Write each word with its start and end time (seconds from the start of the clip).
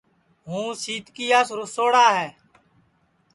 ہُوں 0.47 0.67
سِیتکِیاس 0.81 1.47
رُسوڑا 1.57 2.05
ہے 2.17 2.27